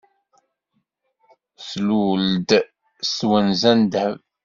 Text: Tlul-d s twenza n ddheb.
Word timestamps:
Tlul-d 1.69 2.49
s 3.07 3.09
twenza 3.17 3.71
n 3.77 3.81
ddheb. 3.83 4.15